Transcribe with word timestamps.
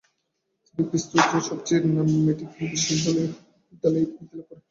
তিনি 0.63 0.83
পিস্তোজার 0.91 1.41
সবচেয়ে 1.49 1.79
নামী 1.97 2.15
মেডিকেল 2.27 2.67
বিদ্যালয়ে 3.67 4.05
বৃত্তি 4.07 4.23
লাভ 4.29 4.45
করেন। 4.47 4.59